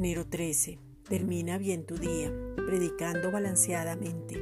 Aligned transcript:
13. 0.00 0.78
Termina 1.08 1.56
bien 1.56 1.86
tu 1.86 1.96
día, 1.96 2.30
predicando 2.66 3.30
balanceadamente. 3.30 4.36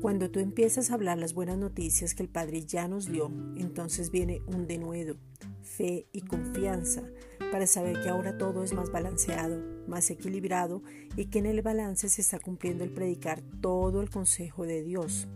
Cuando 0.00 0.30
tú 0.30 0.40
empiezas 0.40 0.90
a 0.90 0.94
hablar 0.94 1.18
las 1.18 1.34
buenas 1.34 1.58
noticias 1.58 2.14
que 2.14 2.22
el 2.22 2.30
Padre 2.30 2.64
ya 2.64 2.88
nos 2.88 3.06
dio, 3.06 3.30
entonces 3.56 4.10
viene 4.10 4.40
un 4.46 4.66
denuedo, 4.66 5.16
fe 5.62 6.06
y 6.10 6.22
confianza 6.22 7.02
para 7.50 7.66
saber 7.66 8.00
que 8.02 8.08
ahora 8.08 8.38
todo 8.38 8.64
es 8.64 8.72
más 8.72 8.90
balanceado, 8.90 9.62
más 9.86 10.10
equilibrado 10.10 10.82
y 11.16 11.26
que 11.26 11.40
en 11.40 11.46
el 11.46 11.60
balance 11.60 12.08
se 12.08 12.22
está 12.22 12.38
cumpliendo 12.38 12.82
el 12.82 12.92
predicar 12.92 13.42
todo 13.60 14.00
el 14.00 14.08
consejo 14.08 14.64
de 14.64 14.82
Dios. 14.82 15.28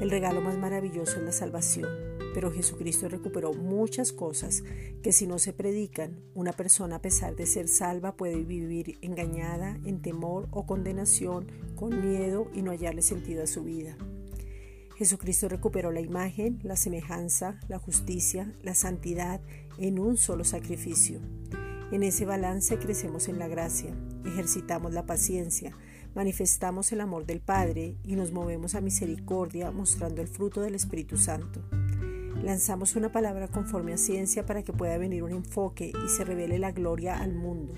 El 0.00 0.10
regalo 0.10 0.40
más 0.40 0.58
maravilloso 0.58 1.18
es 1.18 1.24
la 1.24 1.32
salvación 1.32 2.12
pero 2.34 2.50
Jesucristo 2.50 3.08
recuperó 3.08 3.52
muchas 3.52 4.12
cosas 4.12 4.62
que 5.02 5.12
si 5.12 5.26
no 5.26 5.38
se 5.38 5.52
predican, 5.52 6.20
una 6.34 6.52
persona 6.52 6.96
a 6.96 7.02
pesar 7.02 7.36
de 7.36 7.46
ser 7.46 7.68
salva 7.68 8.16
puede 8.16 8.42
vivir 8.42 8.98
engañada, 9.02 9.78
en 9.84 10.00
temor 10.00 10.48
o 10.50 10.66
condenación, 10.66 11.46
con 11.74 12.08
miedo 12.08 12.48
y 12.54 12.62
no 12.62 12.70
hallarle 12.70 13.02
sentido 13.02 13.42
a 13.42 13.46
su 13.46 13.64
vida. 13.64 13.96
Jesucristo 14.96 15.48
recuperó 15.48 15.90
la 15.90 16.00
imagen, 16.00 16.60
la 16.62 16.76
semejanza, 16.76 17.58
la 17.68 17.78
justicia, 17.78 18.54
la 18.62 18.74
santidad 18.74 19.40
en 19.78 19.98
un 19.98 20.16
solo 20.16 20.44
sacrificio. 20.44 21.20
En 21.90 22.02
ese 22.02 22.24
balance 22.24 22.78
crecemos 22.78 23.28
en 23.28 23.38
la 23.38 23.48
gracia, 23.48 23.94
ejercitamos 24.24 24.92
la 24.92 25.04
paciencia, 25.04 25.76
manifestamos 26.14 26.92
el 26.92 27.00
amor 27.00 27.26
del 27.26 27.40
Padre 27.40 27.96
y 28.04 28.16
nos 28.16 28.32
movemos 28.32 28.74
a 28.74 28.80
misericordia 28.80 29.70
mostrando 29.70 30.20
el 30.20 30.28
fruto 30.28 30.60
del 30.60 30.74
Espíritu 30.74 31.16
Santo. 31.16 31.62
Lanzamos 32.42 32.96
una 32.96 33.12
palabra 33.12 33.48
conforme 33.48 33.92
a 33.92 33.98
ciencia 33.98 34.44
para 34.44 34.62
que 34.62 34.72
pueda 34.72 34.98
venir 34.98 35.22
un 35.22 35.32
enfoque 35.32 35.92
y 36.04 36.08
se 36.08 36.24
revele 36.24 36.58
la 36.58 36.72
gloria 36.72 37.18
al 37.18 37.34
mundo. 37.34 37.74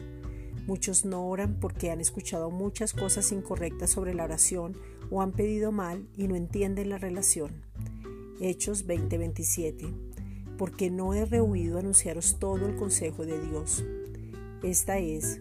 Muchos 0.67 1.05
no 1.05 1.29
oran 1.29 1.61
porque 1.61 1.91
han 1.91 2.01
escuchado 2.01 2.51
muchas 2.51 2.95
cosas 2.95 3.31
incorrectas 3.33 3.91
sobre 3.91 4.15
la 4.15 4.25
oración 4.25 4.77
o 5.11 5.21
han 5.21 5.33
pedido 5.33 5.73
mal 5.73 6.09
y 6.17 6.27
no 6.29 6.37
entienden 6.37 6.89
la 6.89 6.97
relación. 6.97 7.53
Hechos 8.41 8.87
20:27. 8.87 9.93
Porque 10.57 10.91
no 10.91 11.13
he 11.13 11.27
rehuido 11.27 11.79
anunciaros 11.79 12.39
todo 12.39 12.67
el 12.67 12.77
consejo 12.77 13.27
de 13.27 13.39
Dios. 13.41 13.85
Esta 14.63 14.99
es 14.99 15.41